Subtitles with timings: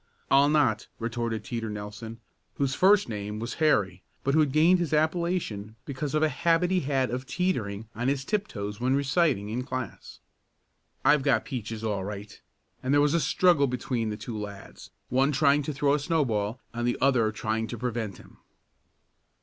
[0.31, 2.19] "I'll not," retorted "Teeter" Nelson,
[2.55, 6.71] whose first name was Harry, but who had gained his appellation because of a habit
[6.71, 10.19] he had of "teetering" on his tiptoes when reciting in class.
[11.05, 12.41] "I've got Peaches all right,"
[12.81, 16.59] and there was a struggle between the two lads, one trying to throw a snowball,
[16.73, 18.37] and the other trying to prevent him.